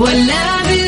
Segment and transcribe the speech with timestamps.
[0.00, 0.79] ولا بالبيت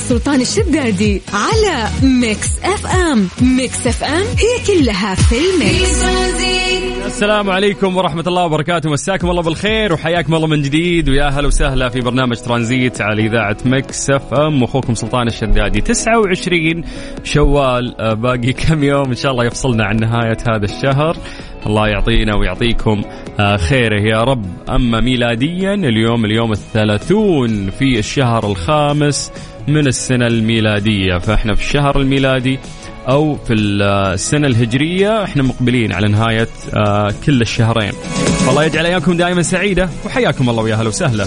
[0.00, 3.28] سلطان الشدادي على ميكس اف ام.
[3.42, 6.04] ميكس اف ام هي كلها في الميكس.
[7.06, 8.90] السلام عليكم ورحمة الله وبركاته.
[8.90, 11.08] مساكم الله بالخير وحياكم الله من جديد.
[11.08, 14.64] ويا أهلا وسهلا في برنامج ترانزيت على إذاعة Mix FM.
[14.64, 15.80] أخوكم سلطان الشدادي.
[15.80, 16.84] 29
[17.24, 18.00] شوال.
[18.00, 21.16] آه، باقي كم يوم إن شاء الله يفصلنا عن نهاية هذا الشهر.
[21.66, 23.02] الله يعطينا ويعطيكم
[23.40, 24.46] آه، خيره يا رب.
[24.68, 29.32] أما ميلاديا اليوم اليوم الثلاثون في الشهر الخامس
[29.68, 31.18] من السنة الميلادية.
[31.18, 32.58] فإحنا في الشهر الميلادي
[33.08, 37.92] أو في السنة الهجرية إحنا مقبلين على نهاية آه، كل الشهرين.
[38.46, 41.26] فالله يجعل أيامكم دائما سعيدة وحياكم الله ويا أهلا وسهلا.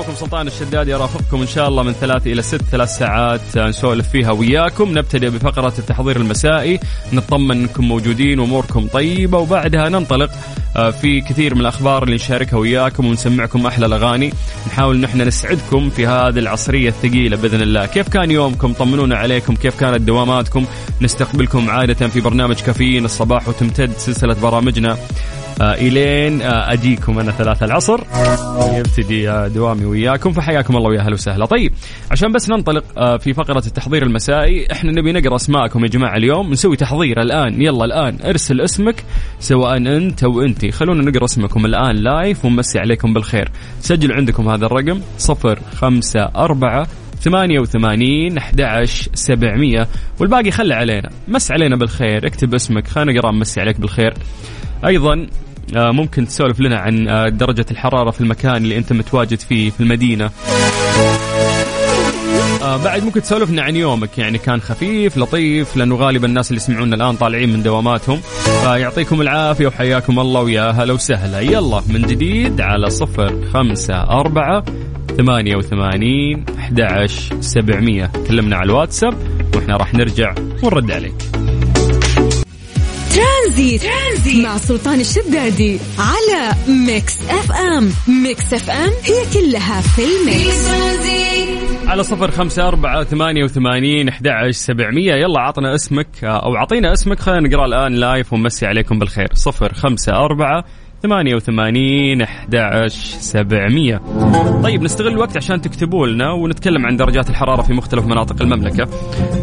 [0.00, 4.32] أخوكم سلطان الشدادي ارافقكم إن شاء الله من ثلاث إلى ست ثلاث ساعات نسولف فيها
[4.32, 4.98] وياكم.
[4.98, 6.80] نبتدئ بفقرة التحضير المسائي.
[7.12, 9.38] نطمن أنكم موجودين وأموركم طيبة.
[9.38, 10.30] وبعدها ننطلق
[10.76, 14.32] آه، في كثير من الأخبار اللي نشاركها وياكم ونسمعكم أحلى الأغاني.
[14.66, 17.86] نحاول ان إحنا نسعدكم في هذه العصرية الثقيلة بإذن الله.
[17.86, 19.54] كيف كان يومكم؟ طمنونا عليكم.
[19.54, 20.66] كيف كانت دواماتكم؟
[21.00, 23.04] نستقبلكم عادة في برنامج كافيين.
[23.04, 24.96] الصباح وتمتد سلسلة برامجنا.
[25.60, 28.00] إلين آه أجيكم أنا ثلاثة العصر.
[28.78, 31.46] يبتدي آه دوامي وياكم فحياكم الله ويا أهلا وسهلا.
[31.46, 31.72] طيب
[32.10, 36.50] عشان بس ننطلق آه في فقرة التحضير المسائي إحنا نبي نقرأ أسماءكم يا جماعة اليوم
[36.50, 37.62] نسوي تحضير الآن.
[37.62, 39.04] يلا الآن ارسل اسمك
[39.40, 43.48] سواء أنت أو انت خلونا نقرأ اسمكم الآن لايف ونمسي عليكم بالخير.
[43.80, 46.86] سجلوا عندكم هذا الرقم صفر خمسة أربعة
[47.20, 49.88] ثمانية وثمانين أحد سبعمية.
[50.20, 54.14] والباقي خلي علينا مس علينا بالخير اكتب اسمك خلينا نقرأ نمسي عليك بالخير.
[54.86, 59.70] أيضا آه، ممكن تسولف لنا عن آه، درجة الحرارة في المكان اللي أنت متواجد فيه
[59.70, 60.30] في المدينة.
[62.62, 64.18] آه، بعد ممكن تسولفنا عن يومك.
[64.18, 68.20] يعني كان خفيف لطيف لأنه غالبا الناس اللي يسمعونا الآن طالعين من دواماتهم.
[68.62, 71.40] فيعطيكم العافية وحياكم الله ويا هلا وسهلا.
[71.40, 74.64] يلا من جديد على صفر خمسة أربعة
[75.16, 77.06] ثمانية وثمانين أحد
[77.40, 78.10] سبعمية.
[78.28, 79.14] كلمنا على الواتساب
[79.56, 81.29] وإحنا راح نرجع ونرد عليك.
[83.44, 86.54] ترانزيت, ترانزيت مع سلطان الشدادي على
[86.86, 87.92] Mix FM.
[88.22, 90.68] Mix FM هي كلها في ال mix.
[91.86, 95.12] على صفر خمسة أربعة ثمانية وثمانين أحد سبعمية.
[95.12, 97.20] يلا عطنا اسمك آه، أو عطينا اسمك.
[97.20, 99.28] خلينا نقرأ الآن live ونمسي عليكم بالخير.
[99.34, 100.64] صفر خمسة أربعة
[101.02, 102.56] ثمانية وثمانين أحد
[103.20, 104.00] سبعمية.
[104.62, 108.88] طيب نستغل الوقت عشان تكتبوا لنا ونتكلم عن درجات الحرارة في مختلف مناطق المملكة.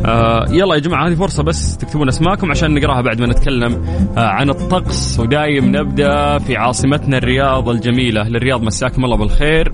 [0.05, 3.85] آه يلا يا جماعة هذه فرصة بس تكتبون أسماءكم عشان نقراها بعد ما نتكلم
[4.17, 5.19] آه عن الطقس.
[5.19, 8.63] ودايم نبدأ في عاصمتنا الرياض الجميلة للرياض.
[8.63, 9.71] مساكم الله بالخير.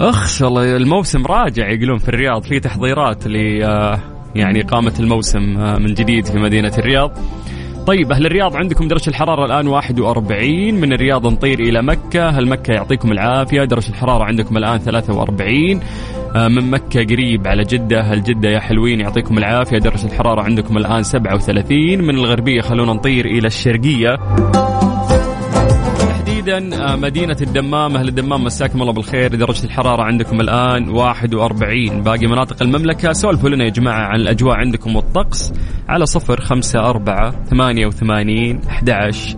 [0.00, 2.42] اخ والله الموسم راجع يقولون في الرياض.
[2.42, 3.98] في تحضيرات ل آه،
[4.34, 7.18] يعني إقامة الموسم آه، من جديد في مدينة الرياض.
[7.86, 12.28] طيب أهل الرياض عندكم درجة الحرارة الآن 41 من الرياض نطير إلى مكة.
[12.28, 15.80] هل مكة يعطيكم العافية؟ درجة الحرارة عندكم الآن 43
[16.36, 18.00] آه، من مكة قريب على جدة.
[18.00, 23.26] هل جدة يا حلوين يعطيكم العافية؟ درجة الحرارة عندكم الآن 37 من الغربية خلونا نطير
[23.26, 24.18] إلى الشرقية.
[26.42, 29.34] تحديدا آه، مدينة الدمام أهل الدمام مساكم الله بالخير.
[29.34, 34.96] درجة الحرارة عندكم الآن 41 باقي مناطق المملكة سولفوا لنا يا جماعة عن الأجواء عندكم
[34.96, 35.52] والطقس.
[35.88, 38.90] على صفر خمسة أربعة ثمانية وثمانين أحد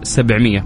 [0.02, 0.64] سبعمية.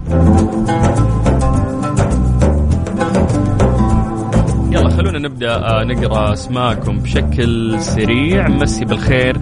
[4.79, 8.47] يلا خلونا نبدأ آه، نقرأ أسماءكم بشكل سريع.
[8.47, 9.37] مسي بالخير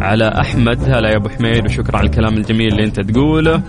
[0.00, 0.78] على أحمد.
[0.82, 3.62] هلا يا أبو حميد وشكرا على الكلام الجميل اللي أنت تقوله.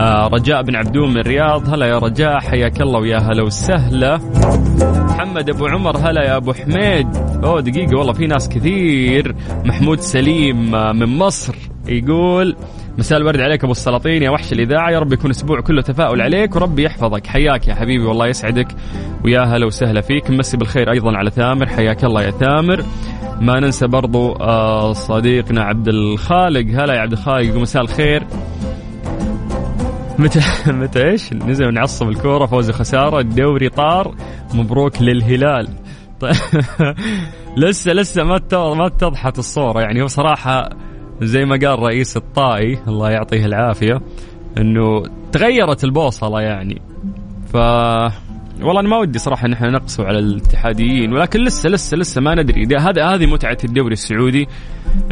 [0.00, 1.74] آه، رجاء بن عبدون من الرياض.
[1.74, 4.20] هلا يا رجاء حياك الله ويا هلا وسهلا.
[4.84, 7.06] محمد أبو عمر هلا يا أبو حميد.
[7.44, 9.34] أوه دقيقة والله في ناس كثير.
[9.64, 11.54] محمود سليم آه، من مصر
[11.88, 12.56] يقول
[12.98, 14.22] مساء الورد عليك أبو السلاطين.
[14.22, 17.26] يا وحش الإذاعة يا رب يكون أسبوع كله تفاؤل عليك وربي يحفظك.
[17.26, 18.68] حياك يا حبيبي والله يسعدك.
[19.24, 20.30] ويا هلا وسهلا فيك.
[20.30, 21.66] مسي بالخير أيضا على ثامر.
[21.66, 22.84] حياك الله يا ثامر.
[23.40, 26.82] ما ننسى برضو آه، صديقنا عبد الخالق.
[26.82, 28.26] هلا يا عبد الخالق مساء الخير.
[30.18, 30.40] متى
[30.72, 34.14] متى إيش؟ نزل نعصب الكورة فوز وخساره الدوري طار
[34.54, 35.68] مبروك للهلال.
[36.20, 36.34] طيب
[37.56, 40.02] لسه لسه ما ما اتضحت الصورة يعني.
[40.02, 40.68] هو صراحة
[41.22, 44.00] زي ما قال رئيس الطائي الله يعطيه العافية
[44.58, 46.82] إنه تغيرت البوصلة يعني.
[47.52, 47.56] ف
[48.62, 52.34] والله أنا ما ودي صراحة إن إحنا نقسو على الاتحاديين ولكن لسه لسه لسه ما
[52.34, 52.76] ندري.
[52.76, 54.48] هذا هذه متعة الدوري السعودي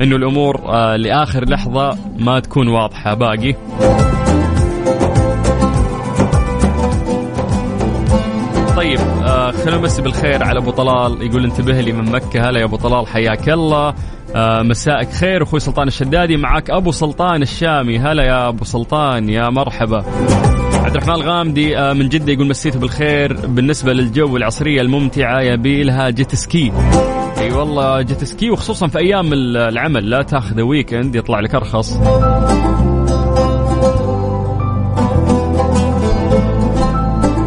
[0.03, 3.15] إنه الأمور آه لآخر لحظة ما تكون واضحة.
[3.15, 3.55] باقي.
[9.53, 11.23] خلونا نمسي بالخير على أبو طلال.
[11.23, 12.51] يقول انتبه لي من مكة.
[12.51, 13.95] هلا يا أبو طلال حياك الله.
[14.35, 15.43] آه مساءك خير.
[15.43, 17.99] أخوي سلطان الشدادي معك أبو سلطان الشامي.
[17.99, 20.05] هلا يا أبو سلطان يا مرحبا.
[20.75, 23.47] عبد الرحمن الغامدي آه من جدة يقول مسيته بالخير.
[23.47, 26.73] بالنسبة للجو العصرية الممتعة يبي لها jet ski.
[27.39, 30.11] أي والله jet ski وخصوصا في أيام العمل.
[30.11, 32.01] لا تاخذ weekend يطلع لك أرخص.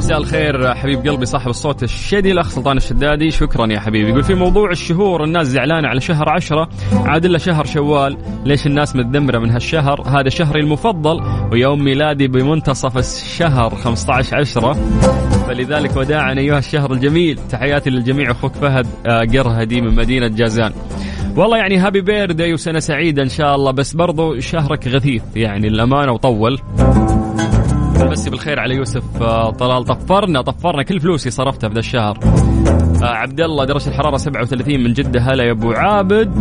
[0.10, 3.32] مساء الخير حبيب قلبي صاحب الصوت الشدي الأخ سلطان الشدادي.
[3.32, 4.10] شكرا يا حبيبي.
[4.10, 6.70] يقول في موضوع الشهور الناس زعلانة على شهر عشرة.
[6.94, 8.18] عاد إلا شهر شوال.
[8.46, 11.22] ليش الناس متذمرة من هالشهر؟ هذا شهري المفضل
[11.52, 14.74] ويوم ميلادي بمنتصف الشهر 15 عشرة.
[15.48, 17.40] فلذلك وداعا أيها الشهر الجميل.
[17.50, 20.72] تحياتي للجميع أخوك فهد آه، قرهدي من مدينة جازان.
[21.36, 23.72] والله يعني هابي بيردي وسنة سعيدة إن شاء الله.
[23.72, 26.60] بس برضو شهرك غثيث يعني الامانه وطول.
[28.02, 32.20] مسي بالخير على يوسف آه، طلال طفرنا طفرنا كل فلوسي صرفتها في ذا الشهر.
[33.04, 36.32] آه، عبد الله درجة الحرارة 37 من جدة هلا يا أبو عابد.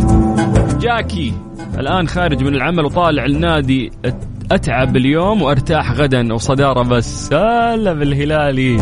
[0.79, 1.33] جاكي
[1.79, 3.91] الآن خارج من العمل وطالع النادي
[4.51, 8.77] أتعب اليوم وأرتاح غدا وصدارة بس هلا بالهلالي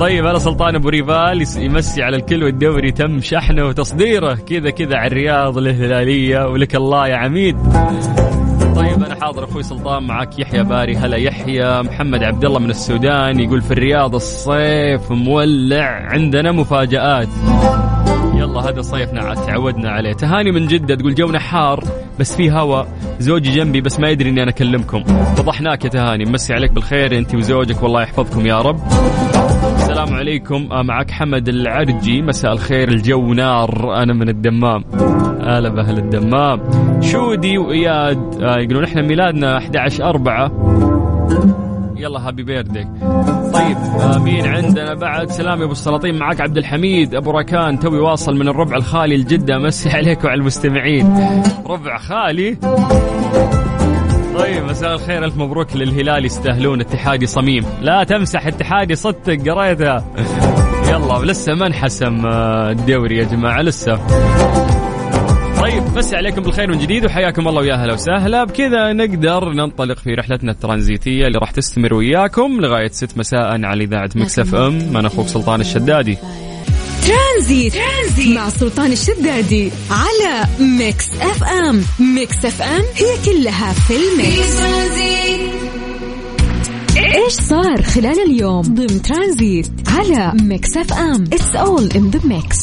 [0.00, 4.34] طيب أنا سلطان أبو ريفال يمسي على الكل والدوري تم شحنه وتصديره.
[4.34, 7.56] كذا كذا على الرياض الهلالية ولك الله يا عميد.
[8.80, 10.96] طيب أنا حاضر أخوي سلطان معك يحيى باري.
[10.96, 11.82] هلا يحيى.
[11.82, 17.28] محمد عبد الله من السودان يقول في الرياض الصيف مولع عندنا مفاجآت.
[18.34, 20.12] يلا هذا صيفنا تعودنا عليه.
[20.12, 21.84] تهاني من جدة تقول جونا حار
[22.20, 22.88] بس في هواء
[23.18, 25.04] زوجي جنبي بس ما يدري إني أنا أكلمكم.
[25.36, 26.24] فضحناك يا تهاني.
[26.24, 28.80] مسي عليك بالخير أنت وزوجك والله يحفظكم يا رب.
[29.74, 30.68] السلام عليكم.
[30.72, 32.22] آه، معك حمد العرجي.
[32.22, 34.84] مساء الخير الجو نار أنا من الدمام.
[35.44, 36.60] هلا بأهل الدمام.
[37.00, 40.52] شودي وإياد آه، يقولون إحنا ميلادنا 11 4
[41.96, 42.88] يلا هابي بيردي
[43.52, 43.76] طيب
[44.22, 45.30] مين عندنا بعد.
[45.30, 49.58] سلام يا أبو السلاطين معك عبد الحميد أبو ركان توي واصل من الربع الخالي لجدة.
[49.58, 51.32] مسي عليك وعلى المستمعين.
[51.66, 52.56] ربع خالي.
[54.38, 55.24] طيب مساء الخير.
[55.24, 57.64] ألف مبروك للهلال يستاهلون اتحادي صميم.
[57.82, 60.04] لا تمسح اتحادي صدق قريتها.
[60.88, 63.98] يلا لسه ما انحسم آه، الدوري يا جماعة لسه.
[65.60, 68.44] طيب مسي عليكم بالخير من جديد وحياكم الله ويا أهلا وسهلا.
[68.44, 74.10] بكذا نقدر ننطلق في رحلتنا الترانزيتية اللي راح تستمر وياكم لغاية 6 مساء على إذاعة
[74.14, 74.92] Mix FM.
[74.92, 76.18] من أخوك سلطان الشدادي.
[77.06, 77.74] ترانزيت.
[77.74, 78.36] ترانزيت.
[78.36, 80.46] مع سلطان الشدادي على
[80.78, 81.82] Mix FM.
[82.14, 84.60] Mix FM هي كلها في ال mix.
[86.96, 91.24] إيش صار خلال اليوم؟ ضمن ترانزيت على Mix FM.
[91.32, 92.58] It's all in the mix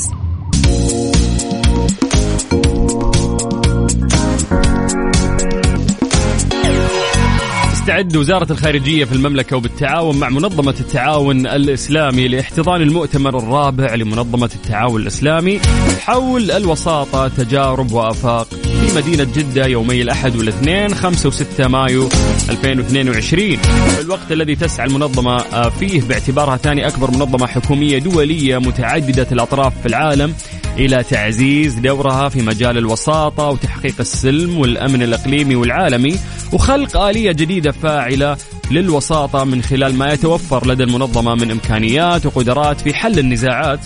[7.88, 15.02] تستعد وزارة الخارجية في المملكة وبالتعاون مع منظمة التعاون الإسلامي لإحتضان المؤتمر الرابع لمنظمة التعاون
[15.02, 15.60] الإسلامي
[16.00, 22.10] حول الوساطة تجارب وآفاق في مدينة جدة يومي الأحد والاثنين 5 و6 مايو
[22.50, 23.58] 2022
[24.02, 25.38] الوقت الذي تسعى المنظمة
[25.70, 30.34] فيه باعتبارها ثاني أكبر منظمة حكومية دولية متعددة الأطراف في العالم.
[30.80, 36.20] إلى تعزيز دورها في مجال الوساطة وتحقيق السلم والأمن الإقليمي والعالمي
[36.54, 38.38] وخلق آلية جديدة فاعلة
[38.72, 43.80] للوساطة من خلال ما يتوفر لدى المنظمة من إمكانيات وقدرات في حل النزاعات.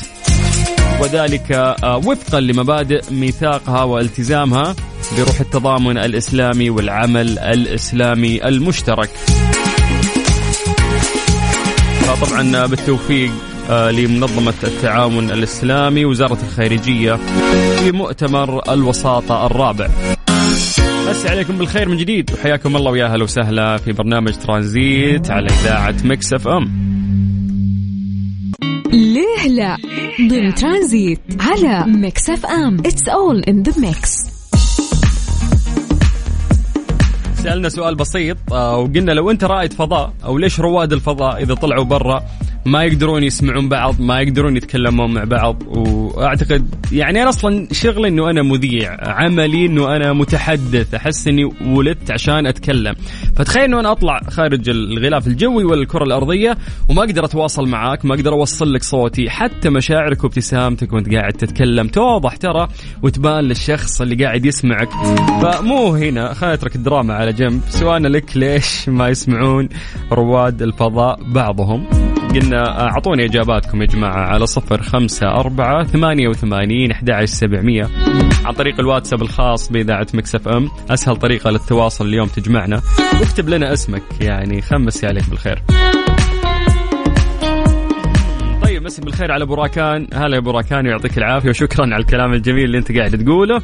[1.02, 4.76] وذلك آه، وفقا لمبادئ ميثاقها والتزامها
[5.18, 9.10] بروح التضامن الإسلامي والعمل الإسلامي المشترك.
[12.22, 17.16] طبعا بالتوفيق آه، لمنظمة التعاون الإسلامي وزارة الخارجية
[17.80, 19.90] في مؤتمر الوساطة الرابع.
[21.10, 22.32] مسي عليكم بالخير من جديد.
[22.34, 26.92] وحياكم الله ويا أهلا وسهلا في برنامج ترانزيت على إذاعة Mix FM.
[28.94, 29.78] ليه لا؟
[30.30, 32.80] ضمن ترانزيت على Mix FM.
[32.80, 34.16] It's all in the mix
[37.44, 41.84] سألنا سؤال بسيط آه، وقلنا لو أنت رائد فضاء أو ليش رواد الفضاء إذا طلعوا
[41.84, 42.24] برا
[42.66, 48.30] ما يقدرون يسمعون بعض ما يقدرون يتكلمون مع بعض وأعتقد يعني أنا أصلا شغلي إنه
[48.30, 52.96] أنا مذيع عملي إنه أنا متحدث أحس إني ولدت عشان أتكلم.
[53.36, 56.58] فتخيل إنه أنا أطلع خارج الغلاف الجوي والكره الأرضية
[56.90, 61.88] وما أقدر أتواصل معاك ما أقدر أوصل لك صوتي حتى مشاعرك وابتسامتك وأنت قاعد تتكلم
[61.88, 62.68] توضح ترى
[63.04, 64.90] وتبان للشخص اللي قاعد يسمعك.
[65.42, 67.62] فمو هنا خلينا نترك الدراما على جنب.
[67.70, 69.70] سؤالنا لك ليش ما يسمعون
[70.12, 77.26] رواد الفضاء بعضهم؟ قلنا أعطوني إجاباتكم يا جماعة على صفر خمسة أربعة ثمانية وثمانين أحد
[77.26, 77.90] سبعمية.
[78.46, 82.82] عن طريق الواتساب الخاص بإذاعة مكسف أم أسهل طريقة للتواصل اليوم تجمعنا.
[83.20, 85.64] واكتب لنا اسمك يعني خمس عليك بالخير.
[88.92, 92.92] امسي بالخير على براكان هلا يا براكان ويعطيك العافية وشكرا على الكلام الجميل اللي أنت
[92.98, 93.62] قاعد تقوله.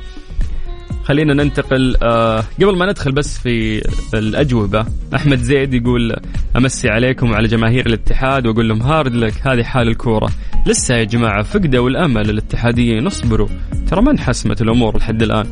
[1.08, 3.82] خلينا ننتقل آه قبل ما ندخل بس في
[4.14, 4.86] الأجوبة
[5.16, 6.16] أحمد زيد يقول
[6.58, 10.30] أمسي عليكم وعلى جماهير الاتحاد وأقول لهم هارد لك هذه حال الكورة.
[10.66, 13.48] لسه يا جماعة فقدوا الأمل الاتحاديين اصبروا.
[13.90, 15.48] ترى ما انحسمت الأمور لحد الآن.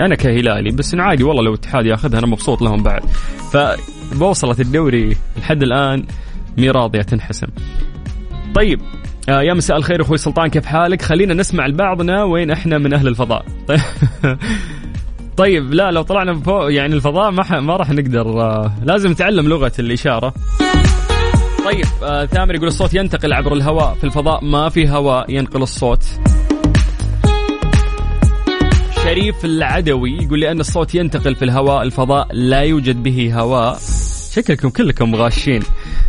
[0.00, 3.02] أنا كهلالي بس عادي والله لو الاتحاد ياخذها أنا مبسوط لهم بعد.
[3.52, 6.04] فبوصلت الدوري لحد الآن
[6.58, 7.48] مي راضية تنحسم.
[8.54, 8.80] طيب
[9.28, 13.08] آه يا مساء الخير أخوي سلطان كيف حالك؟ خلينا نسمع لبعضنا وين إحنا من أهل
[13.08, 13.46] الفضاء.
[15.38, 19.72] طيب لا لو طلعنا فوق يعني الفضاء ما ما راح نقدر آه لازم نتعلم لغة
[19.78, 20.34] الإشارة.
[21.64, 26.04] طيب آه ثامر يقول الصوت ينتقل عبر الهواء في الفضاء ما في هواء ينقل الصوت.
[29.04, 33.78] شريف العدوي يقول لأن الصوت ينتقل في الهواء الفضاء لا يوجد به هواء
[34.32, 35.62] شكلكم كلكم غاشين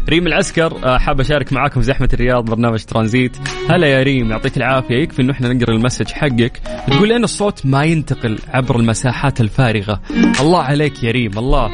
[0.09, 3.37] ريم العسكر آه، حاب أشارك معاكم زحمه الرياض برنامج ترانزيت.
[3.69, 4.95] هلا يا ريم يعطيك العافية.
[4.95, 6.61] يكفي إنه إحنا نقرأ ال message حقك.
[6.87, 10.01] تقول ان الصوت ما ينتقل عبر المساحات الفارغة.
[10.39, 11.71] الله عليك يا ريم الله.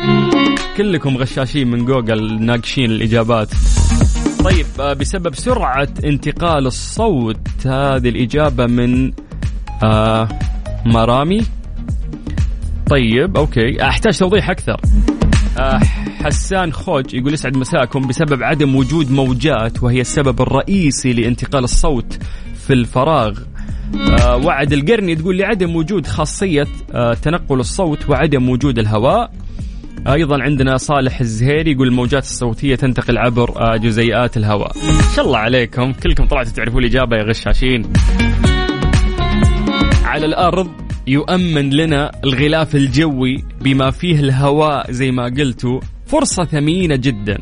[0.77, 3.49] كلكم غشاشين من جوجل ناقشين الإجابات.
[4.43, 9.11] طيب آه، بسبب سرعة انتقال الصوت هذه الإجابة من
[9.83, 10.29] آه
[10.85, 11.45] مرامي.
[12.89, 13.87] طيب أوكي.
[13.87, 14.81] أحتاج توضيح أكثر.
[16.25, 22.19] حسان خوج يقول يسعد مساكم بسبب عدم وجود موجات وهي السبب الرئيسي لانتقال الصوت
[22.67, 23.39] في الفراغ.
[23.95, 29.31] آه، وعد القرني تقول لعدم وجود خاصية آه، تنقل الصوت وعدم وجود الهواء.
[30.07, 34.71] أيضا عندنا صالح الزهيري يقول الموجات الصوتية تنتقل عبر جزيئات الهواء.
[34.77, 35.93] ان شاء الله عليكم.
[35.93, 37.93] كلكم طلعتوا تعرفوا الإجابة يا غشاشين.
[40.03, 40.67] على الأرض
[41.07, 45.79] يؤمن لنا الغلاف الجوي بما فيه الهواء زي ما قلتوا.
[46.15, 47.37] فرصة ثمينة جدا.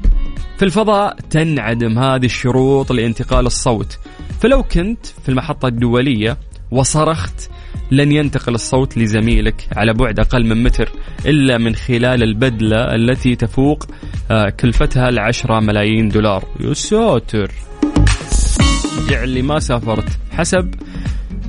[0.58, 4.00] في الفضاء تنعدم هذه الشروط لانتقال الصوت.
[4.40, 6.38] فلو كنت في المحطة الدولية
[6.72, 7.50] وصرخت
[7.92, 10.92] لن ينتقل الصوت لزميلك على بعد أقل من متر
[11.26, 13.88] إلا من خلال البدلة التي تفوق
[14.32, 16.46] آه، كلفتها العشرة ملايين دولار.
[16.60, 17.52] يا ساتر!
[19.10, 20.10] جعل لي ما سافرت.
[20.32, 20.76] حسب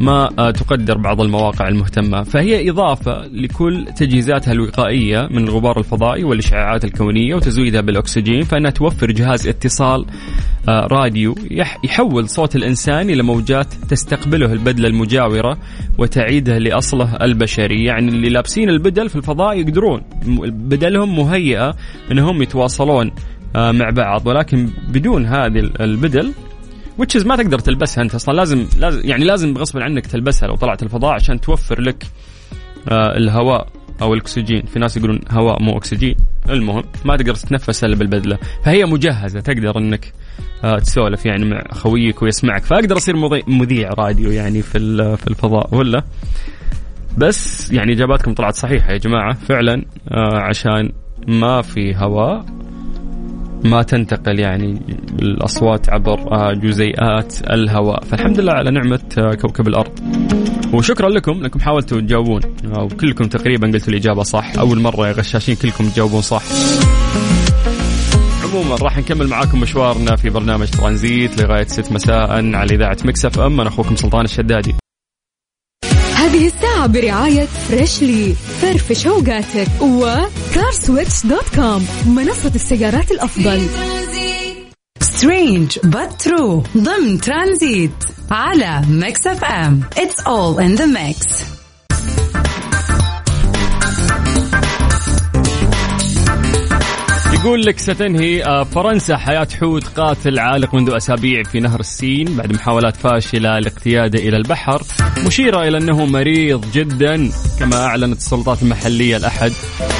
[0.00, 2.22] ما آه، تقدر بعض المواقع المهتمة.
[2.22, 9.48] فهي إضافة لكل تجهيزاتها الوقائية من الغبار الفضائي والإشعاعات الكونية وتزويدها بالأكسجين فإنها توفر جهاز
[9.48, 10.06] اتصال
[10.68, 11.34] آه، راديو
[11.84, 15.58] يحول صوت الإنسان إلى موجات تستقبله البدلة المجاورة
[15.98, 17.84] وتعيده لأصله البشري.
[17.84, 20.02] يعني اللي لابسين البدل في الفضاء يقدرون.
[20.48, 21.74] بدلهم مهيئة
[22.12, 23.10] أنهم يتواصلون
[23.56, 24.26] آه، مع بعض.
[24.26, 26.32] ولكن بدون هذه البدل
[26.98, 28.34] وتشز ما تقدر تلبسها أنت أصلا.
[28.34, 32.06] لازم لازم يعني لازم غصبا عنك تلبسها لو طلعت الفضاء عشان توفر لك
[32.88, 33.68] آه الهواء
[34.02, 34.62] أو الأكسجين.
[34.62, 36.16] في ناس يقولون هواء مو أكسجين.
[36.50, 38.38] المهم ما تقدر تتنفس إلا بالبدلة.
[38.64, 40.12] فهي مجهزة تقدر إنك
[40.64, 42.62] آه تسولف يعني مع خويك ويسمعك.
[42.62, 43.14] فأقدر أصير
[43.48, 44.78] مذيع راديو يعني في
[45.16, 46.02] في الفضاء ولا؟
[47.18, 49.32] بس يعني إجاباتكم طلعت صحيحة يا جماعة.
[49.34, 50.92] فعلا آه عشان
[51.28, 52.44] ما في هواء.
[53.64, 54.82] ما تنتقل يعني
[55.22, 58.04] الأصوات عبر آه، جزيئات الهواء.
[58.04, 60.00] فالحمد لله على نعمة آه، كوكب الأرض.
[60.72, 62.40] وشكرا لكم انكم حاولتوا تجاوبون.
[62.78, 64.58] وكلكم تقريبا قلتوا الإجابة صح.
[64.58, 66.42] أول مرة يا غشاشين كلكم تجاوبون صح.
[68.44, 73.60] عموما راح نكمل معاكم مشوارنا في برنامج ترانزيت لغاية 6 مساء على إذاعة مكسف أم.
[73.60, 74.83] أنا أخوكم سلطان الشدادي.
[76.24, 83.66] هذه الساعة برعاية Freshly فرفش اوقاتك و CarSwitch dot com منصة السيارات الأفضل.
[85.00, 85.78] Strange
[86.22, 87.90] true ضمن ترانزيت
[88.30, 89.82] على Mix FM.
[89.96, 91.53] It's all in the mix.
[97.44, 102.52] يقول لك ستنهي آه، فرنسا حياة حوت قاتل عالق منذ أسابيع في نهر السين بعد
[102.52, 104.82] محاولات فاشلة لاقتياده إلى البحر
[105.26, 109.52] مشيرة إلى أنه مريض جدا كما أعلنت السلطات المحلية الأحد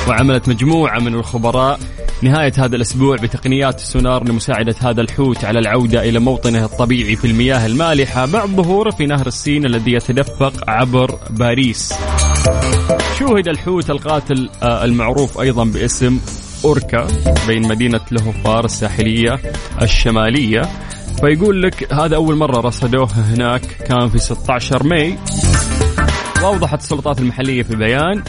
[0.09, 1.81] وعملت مجموعة من الخبراء.
[2.23, 7.67] نهاية هذا الأسبوع بتقنيات السونار لمساعدة هذا الحوت على العودة إلى موطنه الطبيعي في المياه
[7.67, 11.95] المالحة بعد ظهوره في نهر السين الذي يتدفق عبر باريس.
[13.19, 16.21] شوهد الحوت القاتل آه، المعروف أيضا باسم
[16.65, 17.07] أوركا
[17.47, 19.41] بين مدينة لهوفار الساحلية
[19.83, 20.63] الشمالية.
[21.21, 25.19] فيقول لك هذا أول مرة رصدوه هناك كان في 16 ماي.
[26.43, 28.23] وأوضحت السلطات المحلية في بيان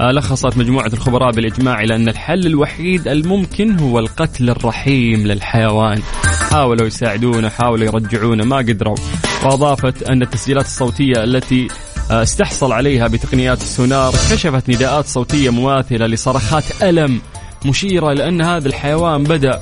[0.00, 6.02] آه، لخصت مجموعة الخبراء بالإجماع إلى أن الحل الوحيد الممكن هو القتل الرحيم للحيوان.
[6.50, 8.96] حاولوا يساعدونه حاولوا يرجعونه ما قدروا.
[9.44, 11.68] وأضافت أن التسجيلات الصوتية التي
[12.10, 17.20] آه، استحصل عليها بتقنيات السونار كشفت نداءات صوتية مماثلة لصرخات ألم.
[17.66, 19.60] مشيرة لأن هذا الحيوان بدأ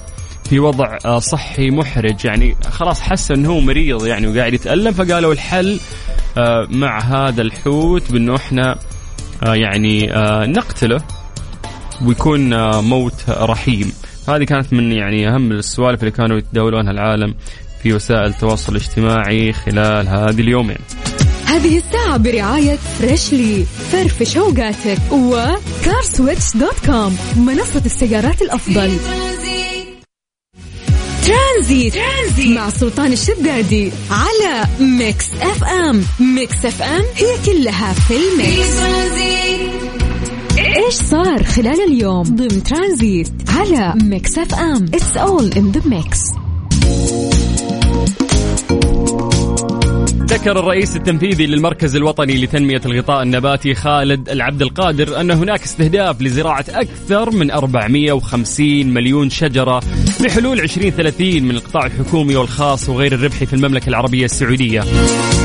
[0.48, 2.24] في وضع آه، صحي محرج.
[2.24, 5.80] يعني خلاص حس إنه هو مريض يعني وقاعد يتألم فقالوا الحل
[6.38, 8.78] آه، مع هذا الحوت بإنه إحنا
[9.46, 10.06] آه، يعني
[10.46, 11.00] نقتله
[12.04, 13.92] ويكون موت رحيم.
[14.28, 17.34] هذه كانت من يعني أهم السوالف اللي كانوا يتداولونها العالم
[17.82, 20.78] في وسائل التواصل الاجتماعي خلال هذه اليومين.
[21.48, 28.96] هذه الساعة برعاية فريشلي فرفش اوقاتك و CarSwitch dot com منصة السيارات الأفضل.
[31.26, 31.94] Tranzit.
[31.94, 32.56] Tranzit.
[32.56, 38.78] مع سلطان الشدادي على Mix FM Mix FM هي كلها في ال mix.
[40.58, 46.20] إيش صار خلال اليوم؟ ضمن ترانزيت على Mix FM It's all in the mix
[50.28, 56.64] ذكر الرئيس التنفيذي للمركز الوطني لتنمية الغطاء النباتي خالد العبد القادر أن هناك استهداف لزراعة
[56.68, 59.82] أكثر من 450 مليون شجرة
[60.24, 64.84] بحلول 2030 من القطاع الحكومي والخاص وغير الربحي في المملكة العربية السعودية.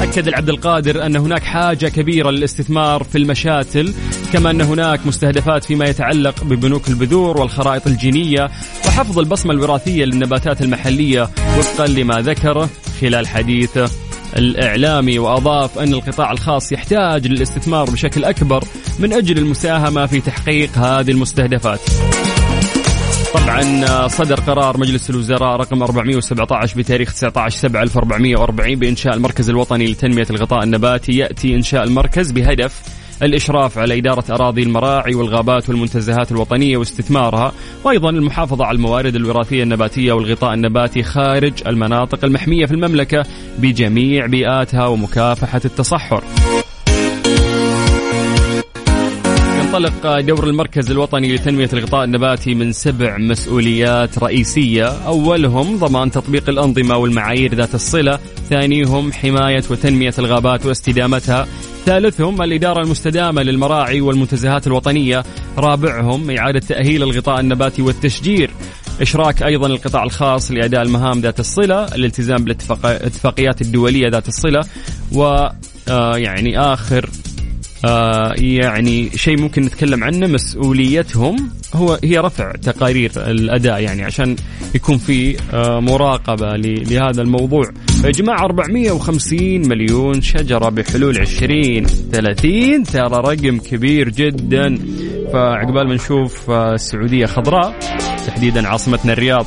[0.01, 3.93] أكد العبد القادر أن هناك حاجة كبيرة للاستثمار في المشاتل
[4.33, 8.49] كما أن هناك مستهدفات فيما يتعلق ببنوك البذور والخرائط الجينية
[8.85, 12.69] وحفظ البصمة الوراثية للنباتات المحلية وفقا لما ذكره
[13.01, 14.02] خلال حديثه.
[14.37, 18.63] الإعلامي وأضاف أن القطاع الخاص يحتاج للاستثمار بشكل أكبر
[18.99, 21.79] من أجل المساهمة في تحقيق هذه المستهدفات.
[23.33, 30.25] طبعا صدر قرار مجلس الوزراء رقم 417 بتاريخ 19 7 1440 بإنشاء المركز الوطني لتنمية
[30.29, 31.11] الغطاء النباتي.
[31.11, 32.81] يأتي إنشاء المركز بهدف
[33.25, 37.51] الإشراف على إدارة أراضي المراعي والغابات والمنتزهات الوطنية واستثمارها
[37.83, 43.23] وأيضا المحافظة على الموارد الوراثية النباتية والغطاء النباتي خارج المناطق المحمية في المملكة
[43.59, 46.23] بجميع بيئاتها ومكافحة التصحر.
[49.73, 54.85] ينطلق دور المركز الوطني لتنمية الغطاء النباتي من سبع مسؤوليات رئيسية.
[54.85, 58.19] أولهم ضمان تطبيق الأنظمة والمعايير ذات الصلة.
[58.49, 61.47] ثانيهم حماية وتنمية الغابات واستدامتها.
[61.86, 65.23] ثالثهم الإدارة المستدامة للمراعي والمنتزهات الوطنية.
[65.57, 68.51] رابعهم إعادة تأهيل الغطاء النباتي والتشجير.
[69.01, 74.62] إشراك أيضا القطاع الخاص لأداء المهام ذات الصلة الالتزام بالاتفاقيات الدولية ذات الصلة
[75.12, 75.47] و
[75.89, 77.09] آه، يعني آخر
[77.86, 84.36] آه يعني شيء ممكن نتكلم عنه مسؤوليتهم هو هي رفع تقارير الأداء يعني عشان
[84.76, 87.63] يكون في آه مراقبة لهذا الموضوع.
[88.04, 94.78] يا جماعة 450 مليون شجرة بحلول 20 30 ترى رقم كبير جدا.
[95.34, 97.80] فعقبال ما نشوف آه السعودية خضراء
[98.28, 99.41] تحديدا عاصمتنا الرياض.